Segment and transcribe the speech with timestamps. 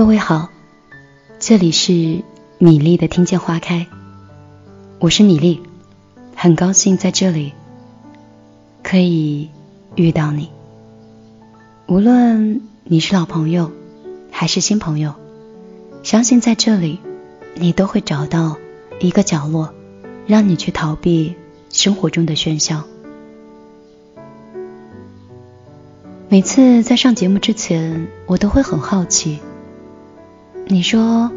[0.00, 0.48] 各位好，
[1.38, 2.22] 这里是
[2.56, 3.86] 米粒的听见花开，
[4.98, 5.60] 我是米粒，
[6.34, 7.52] 很高兴在这里
[8.82, 9.50] 可以
[9.96, 10.48] 遇到你。
[11.86, 13.70] 无论你是老朋友
[14.30, 15.12] 还是新朋友，
[16.02, 16.98] 相信在这里
[17.54, 18.56] 你都会找到
[19.00, 19.74] 一个角落，
[20.26, 21.34] 让你去逃避
[21.68, 22.84] 生活中的喧嚣。
[26.30, 29.40] 每次在上节目之前，我都会很好奇。
[30.72, 31.32] 你说，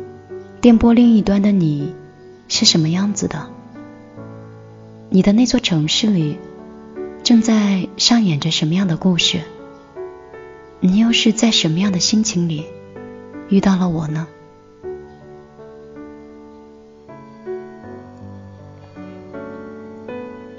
[0.61, 1.95] 电波另一端的你
[2.47, 3.47] 是什么样子的？
[5.09, 6.37] 你的那座城市里
[7.23, 9.41] 正在上演着什么样的故事？
[10.81, 12.67] 你又是在什么样的心情里
[13.49, 14.27] 遇到了我呢？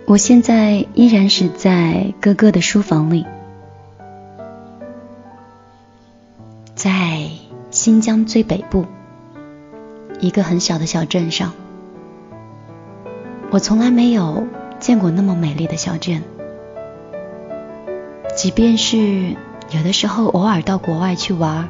[0.04, 3.24] 我现在依然是在哥哥的书房里。
[6.74, 7.30] 在
[7.74, 8.86] 新疆最北部，
[10.20, 11.54] 一个很小的小镇上，
[13.50, 14.46] 我从来没有
[14.78, 16.22] 见过那么美丽的小镇。
[18.36, 19.34] 即便是
[19.70, 21.68] 有的时候偶尔到国外去玩，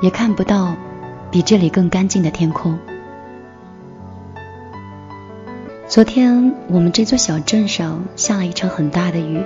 [0.00, 0.76] 也看不到
[1.32, 2.78] 比这里更干净的天空。
[5.88, 9.42] 昨天我们这座小镇上下了一场很大的雨，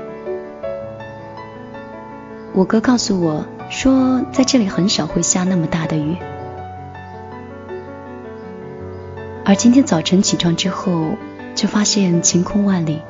[2.53, 3.43] 我哥告诉我。
[3.71, 6.17] 说在这里很少会下那么大的雨，
[9.45, 11.13] 而今天早晨起床之后，
[11.55, 13.01] 就发现晴空万里。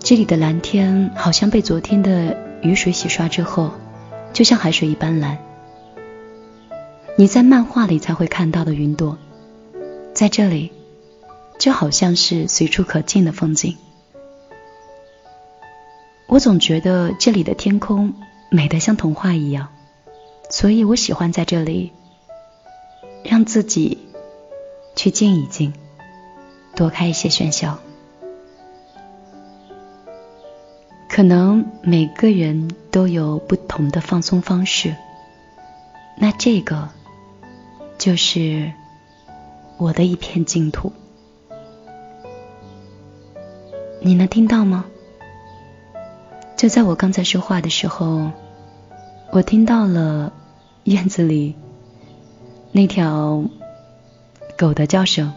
[0.00, 3.70] 这里的蓝天好像被昨天的雨水洗刷之后，
[4.32, 5.38] 就像海水一般蓝。
[7.16, 9.18] 你在漫画里才会看到的云朵，
[10.12, 10.72] 在这里
[11.58, 13.76] 就好像是随处可见的风景。
[16.26, 18.14] 我总觉得这里的天空。
[18.50, 19.68] 美得像童话一样，
[20.50, 21.92] 所以我喜欢在这里，
[23.24, 23.98] 让自己
[24.96, 25.72] 去静一静，
[26.74, 27.78] 躲开一些喧嚣。
[31.08, 34.96] 可能每个人都有不同的放松方式，
[36.16, 36.88] 那这个
[37.98, 38.72] 就是
[39.76, 40.92] 我的一片净土。
[44.00, 44.86] 你能听到吗？
[46.60, 48.32] 就在我刚才说话的时候，
[49.30, 50.30] 我听到了
[50.84, 51.54] 院子里
[52.70, 53.42] 那条
[54.58, 55.32] 狗的叫声，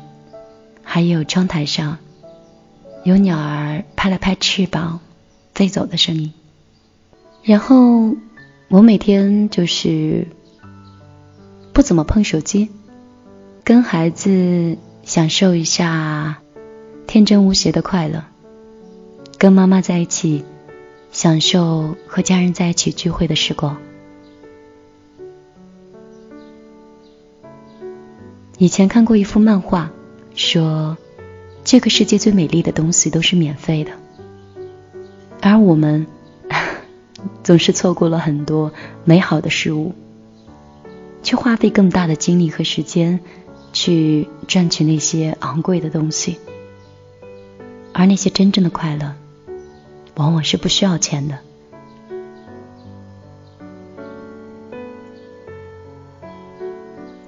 [0.84, 2.00] 还有窗台上
[3.06, 5.00] 有鸟儿拍了拍翅膀
[5.54, 6.34] 飞走的声音。
[7.42, 8.18] 然后
[8.68, 10.28] 我每天就是
[11.72, 12.70] 不怎么碰手机，
[13.64, 16.40] 跟孩子享受一下
[17.08, 18.26] 天真无邪的快乐，
[19.38, 20.44] 跟妈妈在一起。
[21.14, 23.78] 享受和家人在一起聚会的时光。
[28.58, 29.92] 以前看过一幅漫画，
[30.34, 30.98] 说
[31.64, 33.92] 这个世界最美丽的东西都是免费的，
[35.40, 36.08] 而我们
[37.44, 38.74] 总是错过了很多
[39.06, 39.94] 美好的事物，
[41.22, 43.20] 去花费更大的精力和时间
[43.72, 46.40] 去赚取那些昂贵的东西，
[47.94, 49.14] 而那些真正的快乐。
[50.16, 51.40] 往往是不需要钱的。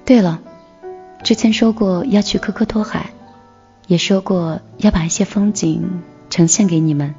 [0.04, 0.40] 对了，
[1.24, 3.10] 之前说过要去科科托海，
[3.88, 7.14] 也说过要把一些风景呈现给你们。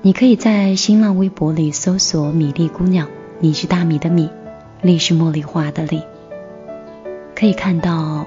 [0.00, 3.08] 你可以在新浪微博里搜索“米粒姑娘”，
[3.40, 4.30] 米是大米的米，
[4.80, 6.02] 粒是茉莉花的粒，
[7.34, 8.26] 可以看到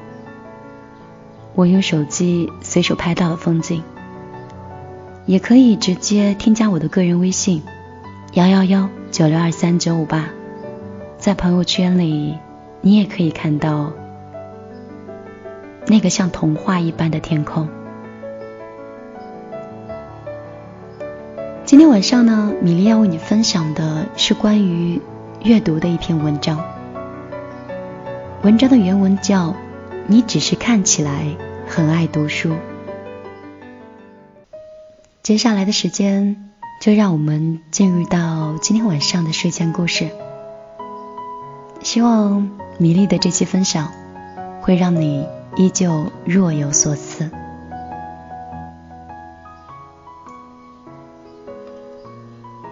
[1.55, 3.81] 我用手机随手拍到的风景。
[5.31, 7.61] 也可以直接添加我的个人微信，
[8.33, 10.27] 幺幺幺九六二三九五八，
[11.17, 12.37] 在朋友圈里，
[12.81, 13.93] 你也可以看到
[15.87, 17.69] 那个像童话一般的天空。
[21.63, 24.99] 今天晚上呢，米莉要为你分享的是关于
[25.45, 26.61] 阅读的一篇文章。
[28.41, 29.55] 文章的原文叫
[30.07, 31.25] “你只是看起来
[31.69, 32.53] 很爱读书”。
[35.23, 36.49] 接下来的时间，
[36.81, 40.09] 就让我们进入到今天晚上的睡前故事。
[41.83, 43.91] 希望米粒的这期分享，
[44.61, 47.29] 会让你依旧若有所思。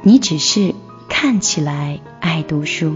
[0.02, 0.74] 你只是
[1.08, 2.96] 看起来爱读书。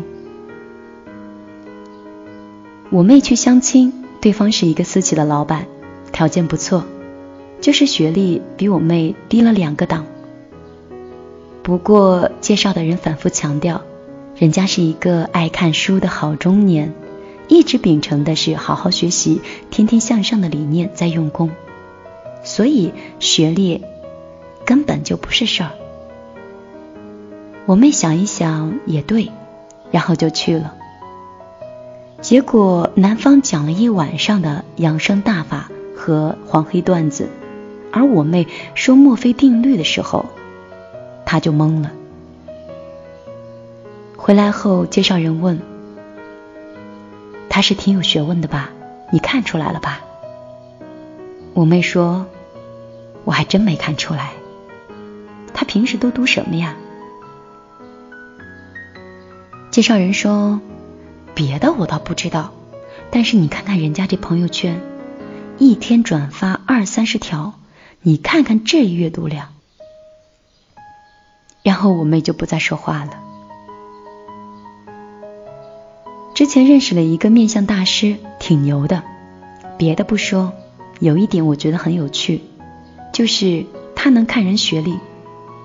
[2.89, 5.67] 我妹去相亲，对方是一个私企的老板，
[6.11, 6.83] 条件不错。
[7.63, 10.05] 就是学历比我妹低了两个档。
[11.63, 13.83] 不过介绍的人反复强调，
[14.35, 16.93] 人家是一个爱看书的好中年，
[17.47, 21.51] 一直秉承的是好好学习、天天向上的理念在用功，
[22.43, 23.81] 所以学历
[24.65, 25.71] 根本就不是事儿。
[27.65, 29.31] 我妹想一想也对，
[29.89, 30.75] 然后就去了。
[32.19, 37.29] 结果男方讲了一晚上的养生大法和黄黑段子，
[37.93, 40.25] 而我妹说墨菲定律的时候，
[41.25, 41.91] 他就懵了。
[44.17, 45.61] 回来后，介绍人问
[47.49, 48.71] ：“他是挺有学问的吧？
[49.11, 50.01] 你看出来了吧？”
[51.53, 52.25] 我妹说
[53.25, 54.31] ：“我还真没看出来。
[55.53, 56.75] 他平时都读什么呀？”
[59.69, 60.61] 介绍人说
[61.35, 62.53] ：“别的我倒不知道，
[63.11, 64.81] 但是你看看人家这朋友圈，
[65.59, 67.53] 一天转发二三十条，
[68.03, 69.53] 你看看这阅读量。”
[71.63, 73.19] 然后我妹就不再说话了。
[76.35, 79.01] 之前认识了一个面相大师，挺牛的。
[79.77, 80.53] 别的不说，
[80.99, 82.41] 有一点我觉得很有趣，
[83.11, 83.65] 就是
[83.95, 84.99] 他能看人学历，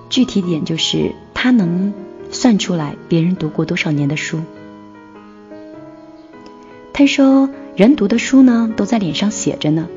[0.08, 1.93] 具体点就是他能。
[2.31, 4.43] 算出来别人读过多少年的书。
[6.93, 9.88] 他说：“人读的书呢，都在脸上写着呢。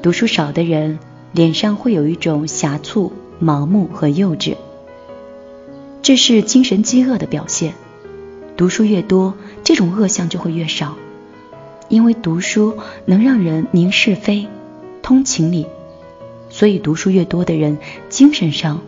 [0.00, 1.00] 读书少的人，
[1.32, 4.56] 脸上会有一种狭促、盲目和幼稚，
[6.02, 7.74] 这是精神饥饿的表现。
[8.56, 10.96] 读书越多，这种恶相就会越少，
[11.88, 14.48] 因为读书能让人明是非、
[15.02, 15.66] 通情理，
[16.50, 17.78] 所以读书越多的人，
[18.08, 18.80] 精神上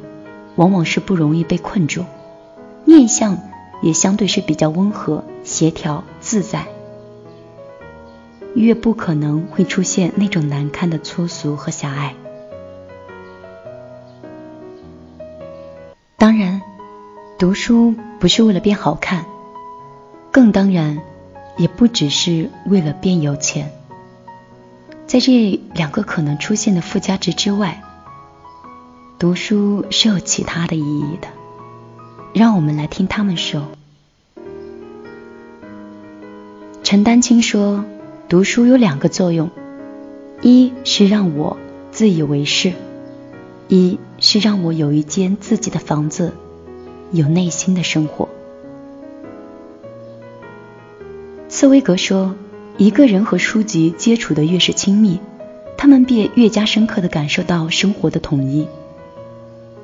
[0.56, 2.04] 往往是不容易被困住。”
[2.86, 3.38] 面相
[3.82, 6.66] 也相对是比较温和、协调、自在，
[8.54, 12.14] 越不可能会出现那种难堪的粗俗和狭隘。
[16.20, 16.60] 当然，
[17.38, 19.24] 读书不是为了变好看，
[20.30, 21.00] 更当然
[21.56, 23.72] 也不只是为了变有钱。
[25.06, 27.82] 在这两个可能出现的附加值之外，
[29.18, 31.28] 读书是有其他的意义的。
[32.34, 33.68] 让我们来听他们说。
[36.84, 37.86] 陈丹青说，
[38.28, 39.48] 读书有两个作用，
[40.42, 41.56] 一是让我
[41.90, 42.74] 自以为是，
[43.70, 46.32] 一是让我有一间自己的房子，
[47.12, 48.28] 有内心的生活。
[51.48, 52.34] 茨威格说，
[52.78, 55.20] 一个人和书籍接触的越是亲密，
[55.76, 58.66] 他们便越加深刻的感受到生活的统一。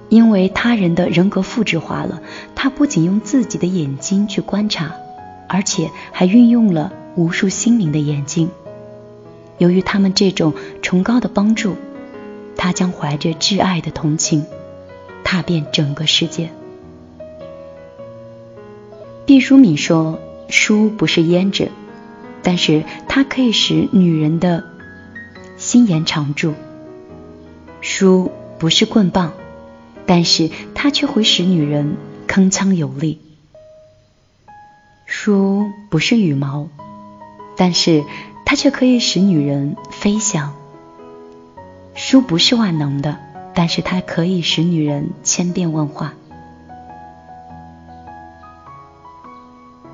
[0.08, 2.20] 因为他人的人格复制化了，
[2.56, 4.96] 他不仅用自己的眼睛去观察，
[5.48, 8.50] 而且还运用了无数心灵的眼睛。
[9.58, 11.76] 由于他们这种崇高的帮助，
[12.56, 14.44] 他将怀着挚爱的同情，
[15.24, 16.50] 踏遍整个世界。
[19.26, 20.18] 毕淑敏说
[20.48, 21.70] ：“书不是胭脂，
[22.42, 24.64] 但是它可以使女人的
[25.56, 26.54] 心颜常驻。
[27.80, 29.32] 书不是棍棒。”
[30.08, 31.96] 但是它却会使女人
[32.28, 33.20] 铿锵有力。
[35.04, 36.68] 书不是羽毛，
[37.56, 38.04] 但是
[38.44, 40.54] 它却可以使女人飞翔。
[41.96, 43.16] 书不是万能的，
[43.54, 46.12] 但是它可以使女人千变万化。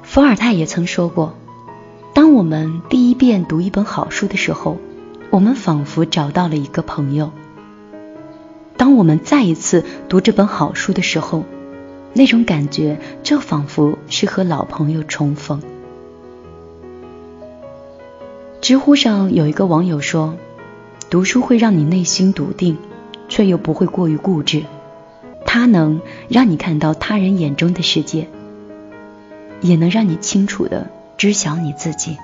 [0.02, 1.34] 伏尔泰也曾说过
[2.12, 4.78] ：“当我们第一遍读一本好书的时候，
[5.30, 7.30] 我们仿佛找到了一个朋友。”
[8.76, 11.44] 当我们再一次读这本好书的时候，
[12.14, 15.62] 那种感觉就仿佛是和老朋友重逢。
[18.60, 20.34] 知乎上有一个网友说
[21.12, 22.78] ：“读书会让你内心笃定，
[23.28, 24.64] 却又不会过于固执。
[25.44, 26.00] 它能
[26.30, 28.28] 让你看到他人眼中的世界，
[29.60, 30.88] 也能让你清楚的
[31.18, 32.16] 知晓你自己。”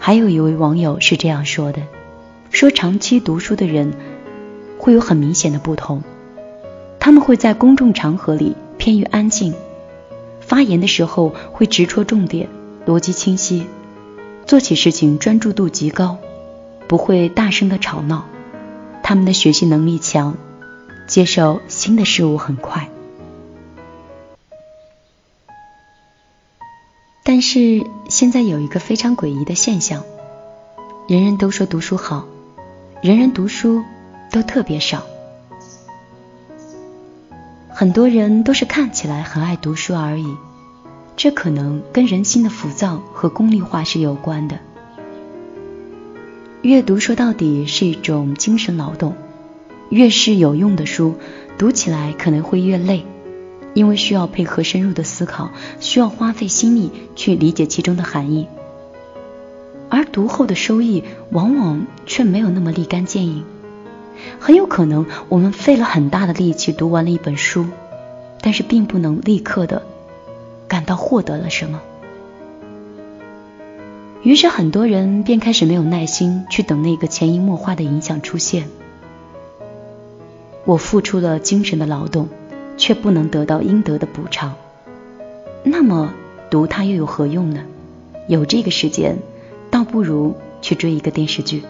[0.00, 1.82] 还有一位网友是这样说的
[2.50, 3.92] ：“说长期读书的人。”
[4.80, 6.02] 会有很明显的不同，
[6.98, 9.54] 他们会在公众场合里偏于安静，
[10.40, 12.48] 发言的时候会直戳重点，
[12.84, 13.64] 逻辑清晰，
[14.44, 16.18] 做起事情专注度极高，
[16.88, 18.24] 不会大声的吵闹。
[19.02, 20.36] 他们的学习能力强，
[21.06, 22.88] 接受新的事物很快。
[27.22, 30.02] 但是现在有一个非常诡异的现象，
[31.06, 32.26] 人人都说读书好，
[33.02, 33.84] 人人读书。
[34.30, 35.04] 都特别少，
[37.70, 40.36] 很多人都是看起来很爱读书而已，
[41.16, 44.58] 这可能跟人心的浮躁和功利化是有关的。
[46.62, 49.14] 阅读说到底是一种精神劳动，
[49.90, 51.14] 越是有用的书，
[51.56, 53.04] 读起来可能会越累，
[53.74, 58.48] 因为需要配合深入的思考，需要花费心力去理解其中的含义。
[59.88, 63.44] 而读后的收益往往却没有那么立竿见影。
[64.40, 67.66] 很有可能我们费了很大的力气读完了一本书，
[68.40, 69.82] 但是并不能立刻的
[70.66, 71.80] 感到获得了什么。
[74.22, 78.68] 于是很多人便开始没有耐心去等那个潜移默化的影响出现。
[80.64, 82.28] 我付出了精神的劳动，
[82.76, 84.54] 却不能得到应得的补偿，
[85.62, 86.12] 那么
[86.50, 87.62] 读它又有何用呢？
[88.26, 89.16] 有这个时间，
[89.70, 91.62] 倒不如去追一个电视剧。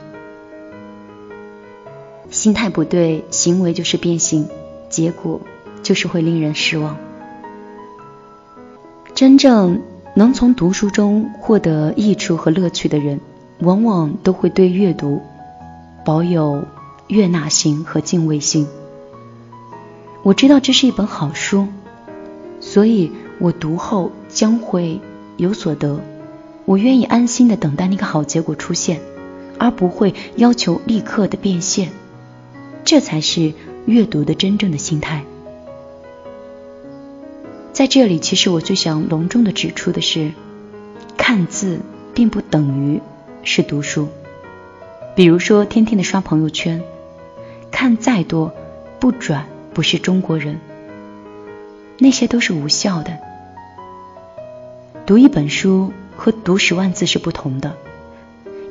[2.30, 4.48] 心态不对，行为就是变形，
[4.88, 5.40] 结果
[5.82, 6.96] 就是会令人失望。
[9.14, 9.80] 真正。
[10.18, 13.20] 能从读书中获得益处和乐趣的人，
[13.60, 15.22] 往往都会对阅读
[16.04, 16.64] 保有
[17.06, 18.66] 悦纳心和敬畏心。
[20.24, 21.68] 我知道这是一本好书，
[22.58, 25.00] 所以我读后将会
[25.36, 26.00] 有所得。
[26.64, 29.00] 我愿意安心的等待那个好结果出现，
[29.56, 31.90] 而不会要求立刻的变现。
[32.84, 33.52] 这才是
[33.86, 35.22] 阅读的真正的心态。
[37.78, 40.32] 在这里，其实我最想隆重的指出的是，
[41.16, 41.78] 看字
[42.12, 43.00] 并不等于
[43.44, 44.08] 是读书。
[45.14, 46.82] 比如说，天天的刷朋友圈，
[47.70, 48.52] 看再多
[48.98, 50.58] 不转不是中国人，
[51.98, 53.16] 那些都是无效的。
[55.06, 57.76] 读一本书和读十万字是不同的，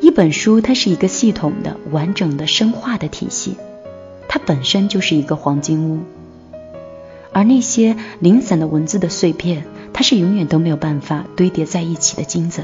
[0.01, 3.55] 一本书它是一个系统的、完整的、深化的体系，
[4.27, 6.01] 它本身就是一个黄金屋。
[7.37, 9.63] 而那些零散的文字的碎片，
[9.93, 12.63] 它是永远都没有办法堆叠在一起的金子。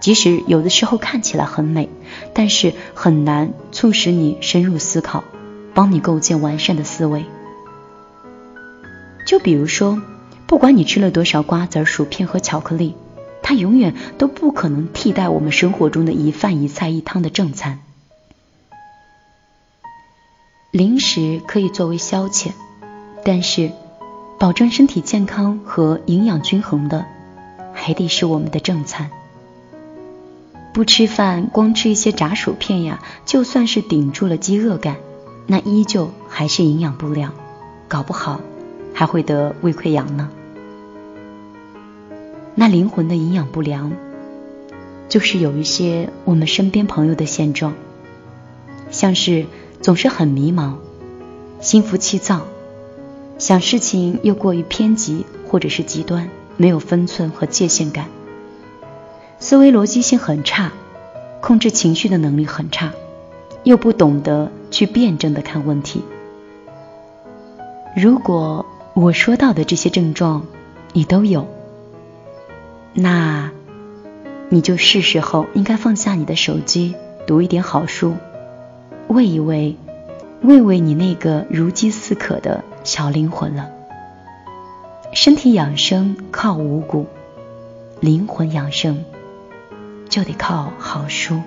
[0.00, 1.90] 即使有的时候看起来很美，
[2.32, 5.24] 但是很难促使你深入思考，
[5.74, 7.26] 帮你构建完善的思维。
[9.26, 10.00] 就比如说，
[10.46, 12.94] 不管你吃了多少瓜子、薯片和巧克力，
[13.42, 17.80] 它永远都不可能替代我们生活中的一饭一菜一汤的正餐。
[20.70, 22.52] 零食可以作为消遣。
[23.28, 23.72] 但是，
[24.38, 27.04] 保证身体健康和营养均衡的，
[27.74, 29.10] 还得是我们的正餐。
[30.72, 34.98] 不吃饭，光吃一些炸薯片呀，就算是顶住了饥饿感，
[35.48, 37.32] 那依旧还是营养不良，
[37.88, 38.40] 搞不好
[38.94, 40.30] 还会得胃溃疡呢。
[42.54, 43.90] 那灵魂的营养不良，
[45.08, 47.74] 就是有一些我们身边朋友的现状，
[48.92, 49.46] 像是
[49.82, 50.74] 总是很迷茫，
[51.58, 52.42] 心浮气躁。
[53.38, 58.06] 想事情又过于偏激，或者是极端，没有分寸和界限感，
[59.38, 60.72] 思维逻辑性很差，
[61.42, 62.92] 控制情绪的能力很差，
[63.62, 66.02] 又不懂得去辩证的看问题。
[67.94, 68.64] 如果
[68.94, 70.46] 我说到的这些症状
[70.94, 71.46] 你都有，
[72.94, 73.50] 那
[74.48, 76.94] 你就是时候应该放下你的手机，
[77.26, 78.14] 读一点好书，
[79.08, 79.76] 喂一喂。
[80.42, 83.68] 喂喂你那个如饥似渴的小灵魂了。
[85.12, 87.08] 身体养生靠五谷，
[87.98, 89.04] 灵魂养生
[90.08, 91.42] 就得靠好书。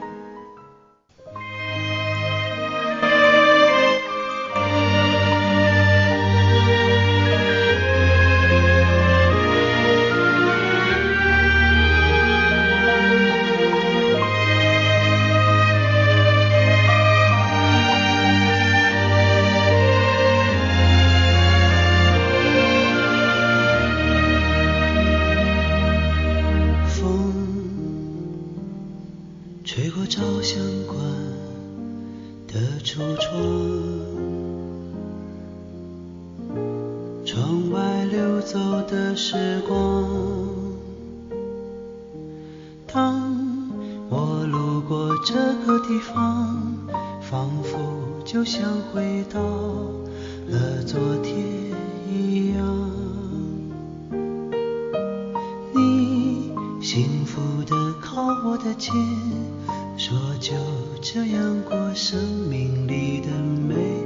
[45.25, 45.35] 这
[45.65, 46.57] 个地方
[47.21, 47.77] 仿佛
[48.23, 49.39] 就像回到
[50.47, 51.35] 了昨天
[52.09, 52.89] 一样。
[55.73, 58.93] 你幸福的靠我的肩
[59.97, 60.53] 说就
[61.01, 62.17] 这样过生
[62.49, 63.27] 命里的
[63.67, 63.98] 每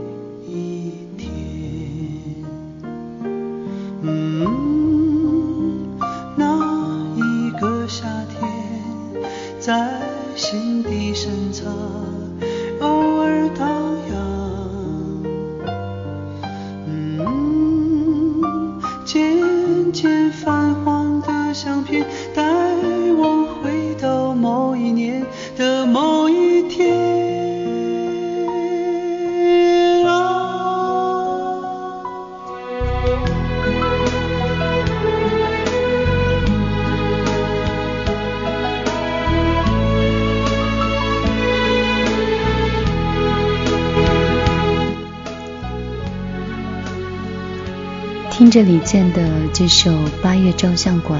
[48.53, 49.89] 着李健的这首
[50.21, 51.19] 《八月照相馆》，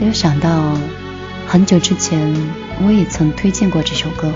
[0.00, 0.76] 没有想到
[1.46, 2.34] 很久之前
[2.84, 4.32] 我也曾推荐过这首歌。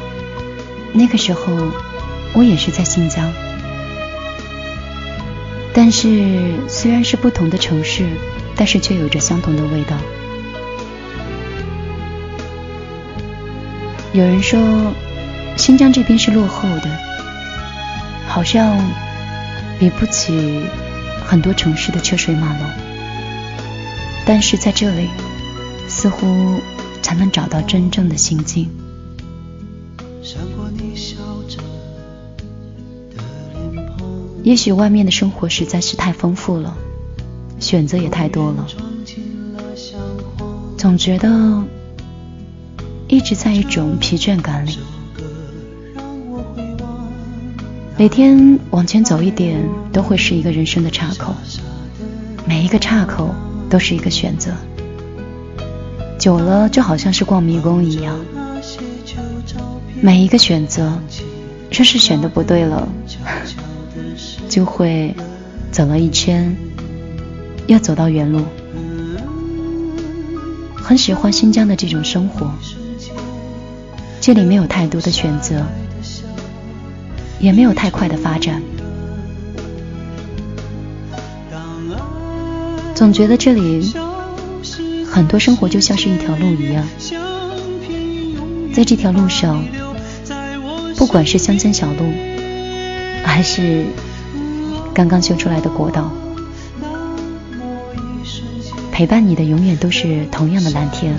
[0.92, 1.52] 那个时候
[2.34, 3.32] 我也是在新疆，
[5.74, 8.06] 但是虽然是不同的城市，
[8.54, 9.96] 但是却有着相同的味道。
[14.12, 14.60] 有人说
[15.56, 16.88] 新疆这边是落后的，
[18.28, 18.78] 好像
[19.80, 20.62] 比不起
[21.26, 22.70] 很多城市的车水马龙，
[24.24, 25.08] 但是在这里
[25.88, 26.60] 似乎
[27.02, 28.70] 才能找到真正的心境。
[34.42, 36.76] 也许外面的生活实在是太丰富了，
[37.58, 38.66] 选择也太多了，
[40.78, 41.64] 总觉得。
[43.08, 44.80] 一直在一种疲倦感里，
[47.98, 49.58] 每天往前走一点，
[49.90, 51.34] 都会是一个人生的岔口，
[52.44, 53.34] 每一个岔口
[53.70, 54.50] 都是一个选择，
[56.18, 58.20] 久了就好像是逛迷宫一样，
[60.02, 60.92] 每一个选择，
[61.72, 62.86] 若是选的不对了，
[64.46, 65.14] 就会
[65.72, 66.54] 走了一圈，
[67.66, 68.42] 又走到原路。
[70.74, 72.52] 很喜欢新疆的这种生活。
[74.20, 75.64] 这里没有太多的选择，
[77.38, 78.62] 也没有太快的发展，
[82.94, 83.92] 总觉得这里
[85.04, 86.86] 很多生活就像是一条路一样，
[88.72, 89.62] 在这条路上，
[90.96, 92.12] 不管是乡间小路，
[93.24, 93.84] 还是
[94.94, 96.10] 刚刚修出来的国道，
[98.90, 101.14] 陪伴你的永远都是同样的蓝天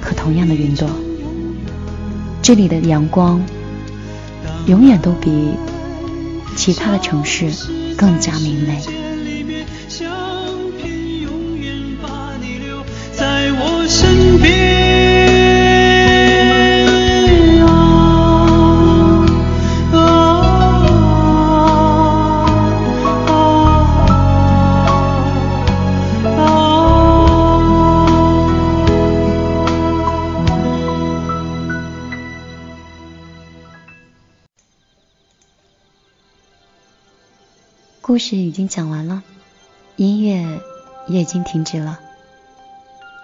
[0.00, 0.88] 和同样的云朵。
[2.42, 3.40] 这里的阳光
[4.66, 5.54] 永远都比
[6.56, 7.50] 其他的城市
[7.96, 8.82] 更加明媚。
[38.16, 39.22] 故事已经讲完了，
[39.96, 40.62] 音乐
[41.06, 42.00] 也已经停止了。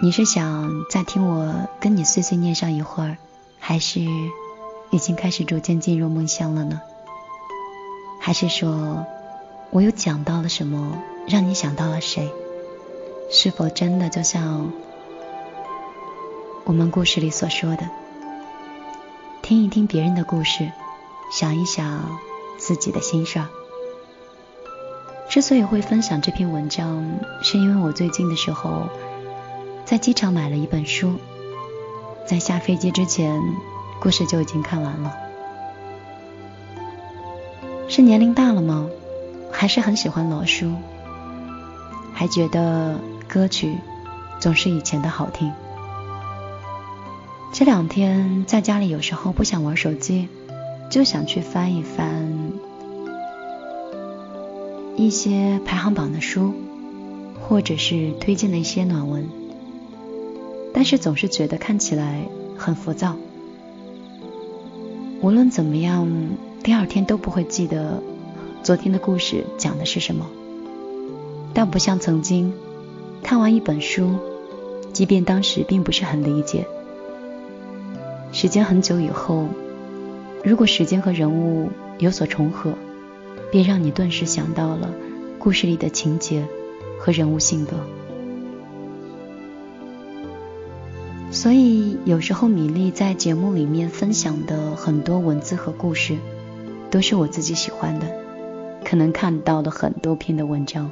[0.02, 3.16] 你是想再听我跟你碎碎念上一会儿，
[3.58, 4.02] 还是
[4.90, 6.82] 已经开始逐渐进入梦乡了呢？
[8.20, 9.06] 还是说
[9.70, 12.30] 我又讲到了什么，让你想到了谁？
[13.30, 14.70] 是否真的就像
[16.64, 17.88] 我们故事里所说的，
[19.40, 20.70] 听一听别人的故事，
[21.32, 22.18] 想一想
[22.58, 23.48] 自己的心事儿？
[25.32, 27.02] 之所以会分享这篇文章，
[27.40, 28.90] 是因为我最近的时候
[29.82, 31.14] 在机场买了一本书，
[32.26, 33.40] 在下飞机之前，
[33.98, 35.10] 故事就已经看完了。
[37.88, 38.90] 是年龄大了吗？
[39.50, 40.74] 还是很喜欢老书？
[42.12, 43.78] 还觉得歌曲
[44.38, 45.50] 总是以前的好听？
[47.54, 50.28] 这两天在家里，有时候不想玩手机，
[50.90, 52.51] 就想去翻一翻。
[55.02, 56.54] 一些排行榜的书，
[57.40, 59.28] 或者是推荐的一些暖文，
[60.72, 62.22] 但是总是觉得看起来
[62.56, 63.16] 很浮躁。
[65.20, 66.08] 无论怎么样，
[66.62, 68.00] 第二天都不会记得
[68.62, 70.24] 昨天的故事讲的是什么。
[71.52, 72.52] 但不像曾经
[73.24, 74.14] 看完一本书，
[74.92, 76.64] 即便当时并不是很理解，
[78.30, 79.48] 时间很久以后，
[80.44, 82.72] 如果时间和人物有所重合。
[83.52, 84.90] 便让你顿时想到了
[85.38, 86.48] 故事里的情节
[86.98, 87.76] 和人物性格。
[91.30, 96.16] 所以有时候米粒在节目里面分享的很多文字和故事，
[96.90, 98.06] 都是我自己喜欢的。
[98.84, 100.90] 可能看到了很多篇的文章，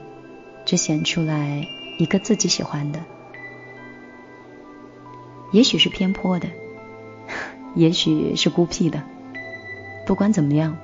[0.64, 1.66] 只选出来
[1.98, 3.00] 一个自己喜欢的。
[5.52, 6.48] 也许是偏颇的，
[7.74, 9.02] 也许是孤僻的，
[10.06, 10.76] 不管怎么样。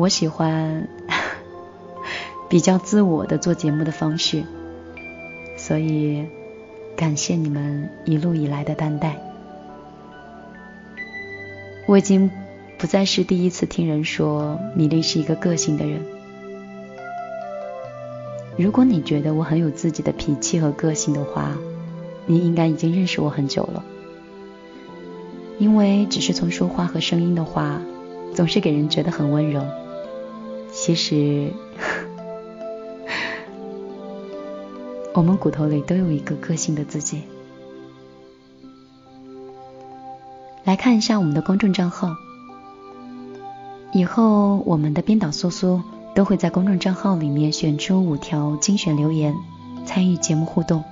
[0.00, 0.88] 我喜欢
[2.48, 4.44] 比较自我的做节目的方式，
[5.58, 6.24] 所以
[6.96, 9.18] 感谢你们一路以来的担待。
[11.86, 12.30] 我已经
[12.78, 16.00] 不再是第一次听人说米粒是一个个性的人。
[18.56, 21.52] 如果你觉得我很有自己的脾气和个性的话，
[22.24, 23.84] 你应该已经认识我很久了。
[25.58, 27.82] 因为只是从说话和声音的话，
[28.34, 29.62] 总是给人觉得很温柔。
[30.82, 31.52] 其实
[35.12, 37.24] 我们骨头里都有一个个性的自己。
[40.64, 42.16] 来看一下我们的公众账号，
[43.92, 45.82] 以后我们的编导苏苏
[46.14, 49.34] 都会在公众账号里面选出五条精选留言，
[49.84, 50.82] 参与节目互动。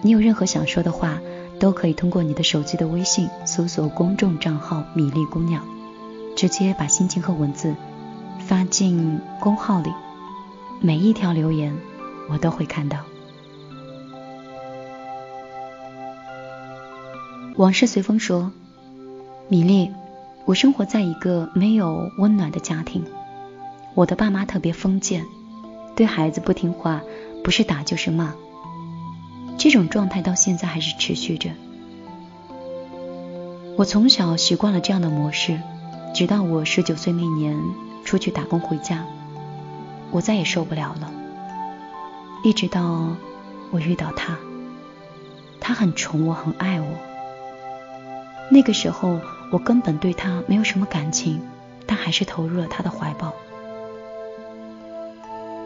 [0.00, 1.20] 你有任何想说的话，
[1.60, 5.64] 都可以通过你的手机的微信搜索公众账号“米粒姑娘”，
[6.34, 7.76] 直接把心情和文字
[8.52, 9.90] 发进公号里，
[10.78, 11.74] 每一条留言
[12.28, 12.98] 我都会看到。
[17.56, 18.52] 往事随风说
[19.48, 19.90] ：“米粒，
[20.44, 23.06] 我生活在一个没有温暖的家庭，
[23.94, 25.24] 我的爸妈特别封建，
[25.96, 27.00] 对孩子不听话，
[27.42, 28.34] 不是打就是骂。”
[29.56, 31.48] 这种状态到现在还是持续着。
[33.78, 35.58] 我从小习惯了这样的模式，
[36.14, 37.58] 直到我十九岁那年
[38.04, 39.04] 出去打工回家，
[40.10, 41.10] 我再也受不了了。
[42.44, 43.08] 一直到
[43.70, 44.36] 我遇到他，
[45.60, 46.86] 他很宠我，很爱我。
[48.50, 51.40] 那个时候我根本对他没有什么感情，
[51.86, 53.32] 但还是投入了他的怀抱。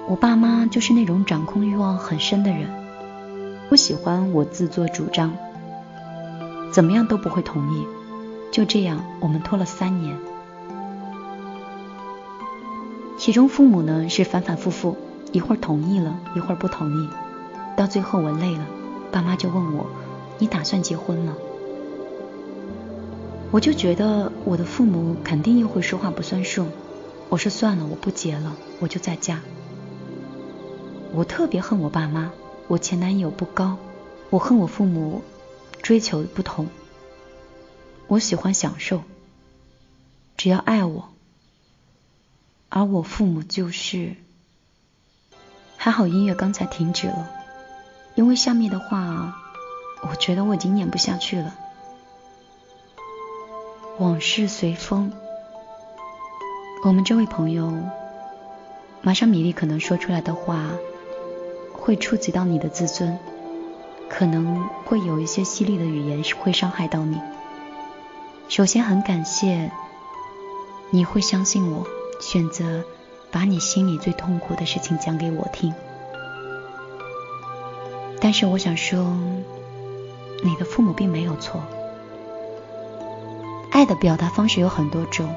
[0.09, 2.69] 我爸妈就是那种掌控欲望很深的人。
[3.69, 5.33] 不喜欢我自作主张，
[6.71, 7.85] 怎么样都不会同意。
[8.53, 10.17] 就这样，我们拖了三年。
[13.19, 14.97] 其中父母呢是反反复复，
[15.33, 17.09] 一会儿同意了，一会儿不同意。
[17.77, 18.67] 到最后我累了，
[19.11, 19.87] 爸妈就问我
[20.39, 21.35] ：“你打算结婚了？”
[23.51, 26.67] 我就觉得我的父母肯定又会说话不算数。
[27.29, 29.41] 我说：“算了，我不结了，我就再嫁。”
[31.13, 32.33] 我特别恨我爸妈。
[32.69, 33.79] 我前男友不高，
[34.29, 35.23] 我恨我父母
[35.83, 36.67] 追求不同。
[38.09, 39.03] 我喜欢享受，
[40.37, 41.09] 只要爱我，
[42.77, 44.17] 而我父母就是。
[45.79, 47.31] 还好音乐刚才停止了，
[48.15, 49.35] 因为下面的话，
[50.03, 51.55] 我觉得我已经念不下去了。
[53.99, 55.11] 往事随风，
[56.85, 57.73] 我们这位朋友，
[59.01, 60.71] 马上米粒可能说出来的话。
[61.73, 63.17] 会触及到你的自尊，
[64.09, 67.21] 可能会有一些犀利的语言会伤害到你。
[68.49, 69.71] 首先，很感谢
[70.91, 71.87] 你会相信我，
[72.21, 72.85] 选择
[73.31, 75.75] 把你心里最痛苦的事情讲给我听。
[78.21, 79.17] 但是，我想说，
[80.43, 81.63] 你的父母并没有错。
[83.71, 85.35] 爱的表达方式有很多种，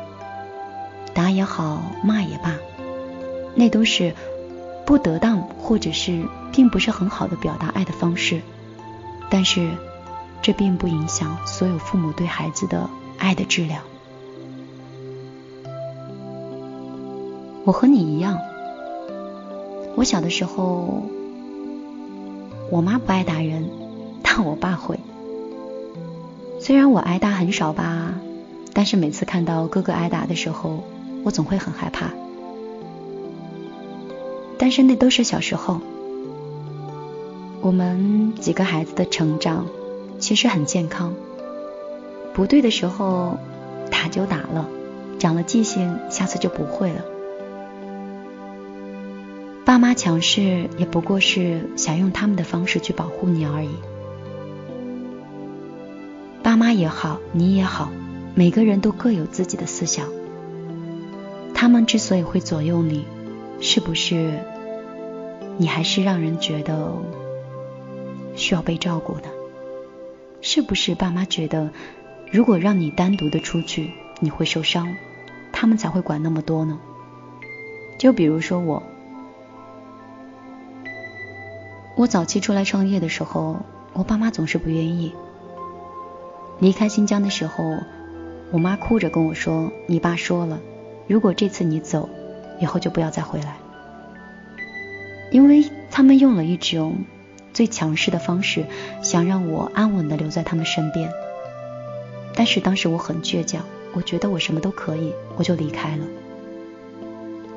[1.13, 2.55] 打也好，骂也罢，
[3.55, 4.15] 那都是。
[4.85, 8.41] 不得当，或者是并不是很好的表达爱的方式，
[9.29, 9.69] 但是
[10.41, 12.89] 这并不影响所有父母对孩子的
[13.19, 13.83] 爱的质量。
[17.65, 18.39] 我和你一样，
[19.95, 21.03] 我小的时候，
[22.71, 23.69] 我妈不爱打人，
[24.23, 24.99] 但我爸会。
[26.59, 28.15] 虽然我挨打很少吧，
[28.73, 30.83] 但是每次看到哥哥挨打的时候，
[31.23, 32.11] 我总会很害怕。
[34.57, 35.79] 但是那都是小时候，
[37.61, 39.67] 我们几个孩子的成长
[40.17, 41.13] 其实很健康。
[42.33, 43.37] 不对的时候
[43.91, 44.67] 打就打了，
[45.19, 47.01] 长了记性，下次就不会了。
[49.69, 53.69] 爸妈强势也不过是想用他们的方式去保护你而已。
[56.41, 57.91] 爸妈也好，你也好，
[58.33, 60.07] 每个人都各有自己的思想。
[61.53, 63.05] 他们之所以会左右你。
[63.61, 64.39] 是不是
[65.59, 66.91] 你还是让人觉得
[68.33, 69.29] 需要被照顾的？
[70.41, 71.69] 是不是爸妈觉得
[72.31, 74.95] 如果让你单独的出去你会受伤，
[75.51, 76.79] 他们才会管那么多呢？
[77.99, 78.81] 就比如说我，
[81.99, 83.57] 我早期出来创业的时候，
[83.91, 85.13] 我爸妈总是不愿意。
[86.59, 87.77] 离开新疆的时候，
[88.51, 90.61] 我妈哭着跟我说：“你爸说了，
[91.07, 92.07] 如果这次你走。”
[92.61, 93.57] 以后就不要再回来，
[95.31, 97.03] 因为他们用了一种
[97.53, 98.65] 最强势的方式，
[99.01, 101.11] 想让我安稳的留在他们身边。
[102.33, 106.05] 但是当时我很倔强，我觉得我什么都可以，我就离开了。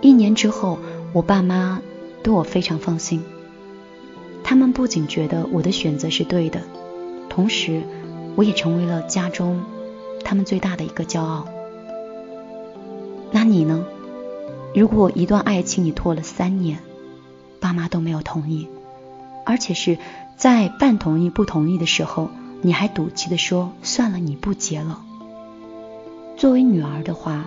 [0.00, 0.81] 一年之后，
[1.12, 1.81] 我爸妈
[2.24, 3.24] 对我非常放心，
[4.53, 6.61] 他们不仅觉得我的选择是对的，
[7.31, 7.85] 同时
[8.37, 9.62] 我也成为了家中
[10.23, 11.47] 他们最大的一个骄傲。
[13.31, 13.87] 那你呢？
[14.75, 16.81] 如果一段爱情你拖了三年，
[17.61, 18.69] 爸妈都没有同意，
[19.47, 19.97] 而且是
[20.37, 22.29] 在半同意不同意的时候，
[22.61, 25.03] 你还赌气的说算了，你不结了。
[26.37, 27.47] 作为女儿的话，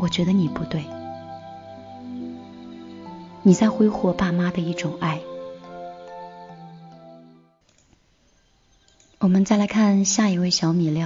[0.00, 0.82] 我觉得你不对，
[3.44, 5.20] 你在挥霍爸妈的一种爱，
[9.24, 11.02] 我们再来看下一位小米粒，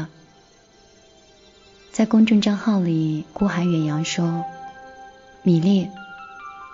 [1.92, 4.44] 在公众账号里，孤寒远洋说
[5.44, 5.88] ：“米粒，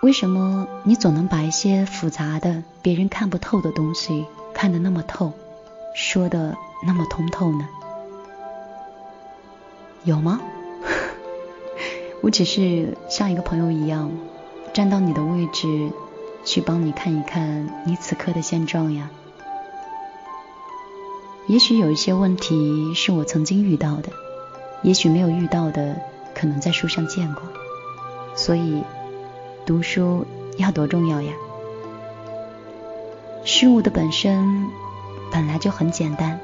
[0.01, 5.33] 为什么你总能把一些复杂的、别人看不透的东西看得那么透，
[5.93, 7.69] 说的那么通透呢？
[10.03, 10.41] 有吗？
[12.23, 14.11] 我只是像一个朋友一样，
[14.73, 15.91] 站到你的位置，
[16.43, 19.11] 去帮你看一看你此刻的现状呀。”
[21.47, 24.09] 也许有一些问题是我曾经遇到的，
[24.81, 25.95] 也许没有遇到的，
[26.33, 27.43] 可能在书上见过。
[28.35, 28.83] 所以，
[29.63, 30.25] 读书
[30.57, 31.31] 要多重要呀！
[33.43, 34.65] 事物的本身
[35.31, 36.39] 本来就很简单，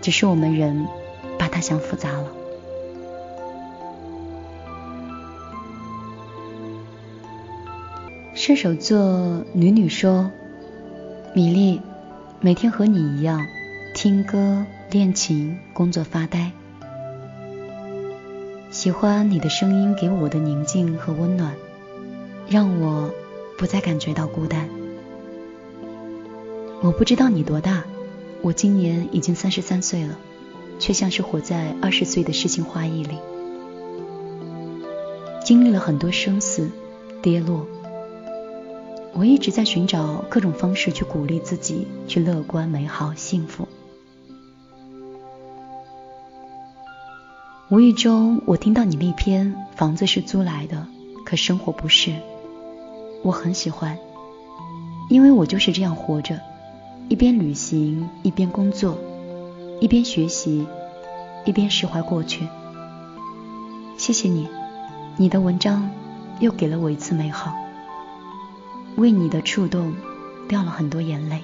[0.00, 0.86] 只是我们人
[1.36, 2.28] 把它想复杂了。
[8.32, 10.30] 射手座女女说
[11.34, 11.80] ：“米粒，
[12.40, 13.44] 每天和你一样。”
[14.00, 16.52] 听歌、练琴、工作、发呆，
[18.70, 21.52] 喜欢你的声音给我的宁静和温暖，
[22.48, 23.12] 让我
[23.58, 24.68] 不再感觉到孤单。
[26.80, 27.82] 我不知道你多大，
[28.40, 30.16] 我今年已经三十三岁了，
[30.78, 33.18] 却像是活在二十岁的诗情画意里，
[35.44, 36.70] 经历了很多生死、
[37.20, 37.66] 跌落。
[39.12, 43.66] 我一直在寻找各种方式去鼓励自己，去乐观、美好、幸福。
[47.70, 50.86] 无意中，我听到你那篇“房子是租来的，
[51.26, 52.14] 可生活不是”，
[53.22, 53.98] 我很喜欢，
[55.10, 56.40] 因为我就是这样活着，
[57.10, 58.96] 一边旅行，一边工作，
[59.82, 60.66] 一边学习，
[61.44, 62.48] 一边释怀过去。
[63.98, 64.48] 谢谢你，
[65.18, 65.90] 你的文章
[66.40, 67.54] 又给了我一次美好，
[68.96, 69.94] 为你的触动
[70.48, 71.42] 掉了很多眼泪。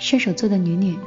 [0.00, 0.98] 射手座的女女，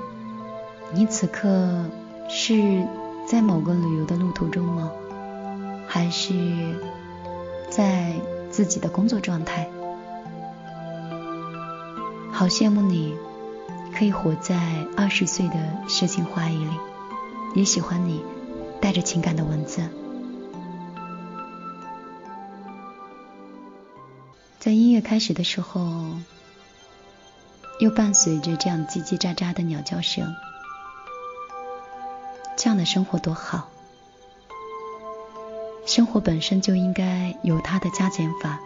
[0.93, 1.83] 你此刻
[2.29, 2.87] 是
[3.27, 4.91] 在某个旅游的路途中吗？
[5.87, 6.31] 还是
[7.71, 8.13] 在
[8.51, 9.67] 自己的工作状态？
[12.31, 13.15] 好羡慕你，
[13.97, 15.55] 可以活在二十岁的
[15.87, 16.71] 诗情画意里，
[17.55, 18.23] 也喜欢你
[18.79, 19.81] 带着情感的文字。
[24.59, 25.81] 在音乐开始的时候。
[27.83, 30.33] 又伴随着这样叽叽喳喳的鸟叫声，
[32.55, 33.67] 这样的生活多好！
[35.85, 38.57] 生活本身就应该有它的加减法，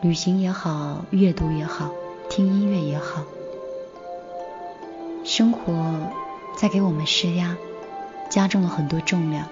[0.00, 1.92] 旅行也好，阅读也好，
[2.28, 3.22] 听音乐也好，
[5.22, 6.10] 生活
[6.58, 7.56] 在给我们施压，
[8.28, 9.46] 加重了很多重量。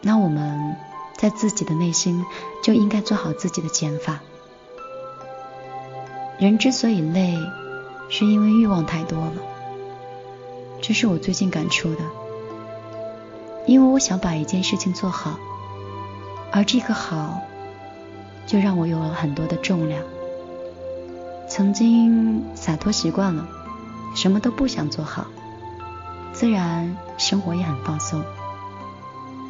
[0.00, 0.74] 那我们
[1.18, 2.24] 在自己的内心
[2.62, 4.22] 就应该做好自己的减法。
[6.42, 7.38] 人之所以累，
[8.08, 9.34] 是因为欲望太多了。
[10.80, 12.00] 这是我最近感触的。
[13.64, 15.38] 因为我想把一件事情做好，
[16.50, 17.40] 而这个好，
[18.44, 20.02] 就让我有了很多的重量。
[21.48, 23.46] 曾经洒脱习惯了，
[24.16, 25.26] 什么都不想做好，
[26.32, 28.20] 自然生活也很放松。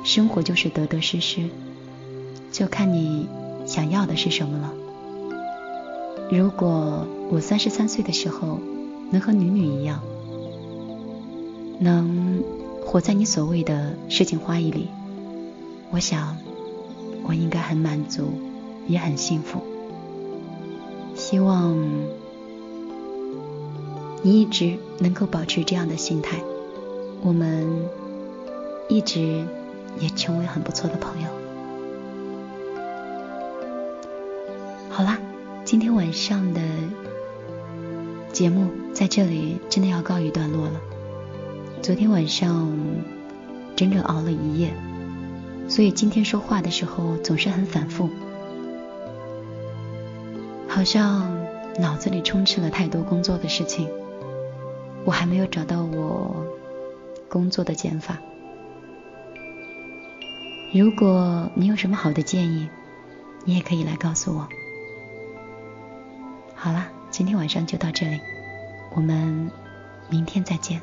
[0.04, 1.48] 生活就是得得失失，
[2.50, 3.26] 就看你
[3.64, 4.74] 想要的是什么了。
[6.34, 8.58] 如果我三十三岁的时候
[9.10, 10.00] 能和女女一样，
[11.78, 12.42] 能
[12.86, 14.88] 活在你所谓的诗情画意里，
[15.90, 16.38] 我想
[17.22, 18.32] 我应该很满足，
[18.88, 19.60] 也很幸福。
[21.14, 21.76] 希望
[24.22, 26.38] 你一直能够保持这样的心态，
[27.22, 27.68] 我们
[28.88, 29.44] 一直
[30.00, 31.28] 也成为很不错的朋友。
[34.88, 35.18] 好啦。
[35.64, 36.60] 今天晚上的
[38.32, 40.80] 节目在这里真的要告一段落了。
[41.80, 42.76] 昨天晚上
[43.76, 44.72] 整整熬了一夜，
[45.68, 48.10] 所以今天说话的时候总是很反复，
[50.68, 51.32] 好像
[51.78, 53.88] 脑子里充斥了太多工作的事情，
[55.04, 56.44] 我还没有找到我
[57.28, 58.18] 工作的减法。
[60.74, 62.68] 如果你有什么好的建议，
[63.44, 64.48] 你也可以来告诉我。
[66.62, 68.20] 好了，今天晚上就到这里，
[68.90, 69.50] 我们
[70.08, 70.80] 明天再见。